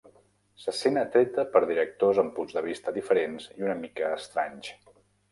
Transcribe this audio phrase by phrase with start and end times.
[0.61, 4.73] Se sent atreta per directors amb punts de vista diferents i una mica "estranys".